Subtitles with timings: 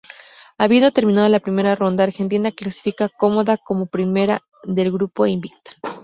[0.57, 5.71] Habiendo terminado la primera ronda, Argentina clasifica cómoda como primera del grupo e invicta.